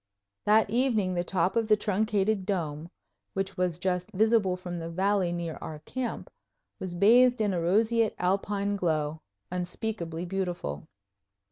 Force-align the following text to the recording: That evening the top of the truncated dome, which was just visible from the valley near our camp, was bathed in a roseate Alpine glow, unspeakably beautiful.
That 0.45 0.67
evening 0.71 1.13
the 1.13 1.23
top 1.23 1.55
of 1.55 1.67
the 1.67 1.77
truncated 1.77 2.43
dome, 2.43 2.89
which 3.33 3.55
was 3.55 3.77
just 3.77 4.09
visible 4.13 4.57
from 4.57 4.79
the 4.79 4.89
valley 4.89 5.31
near 5.31 5.59
our 5.61 5.77
camp, 5.77 6.31
was 6.79 6.95
bathed 6.95 7.39
in 7.39 7.53
a 7.53 7.61
roseate 7.61 8.15
Alpine 8.17 8.75
glow, 8.77 9.21
unspeakably 9.51 10.25
beautiful. 10.25 10.87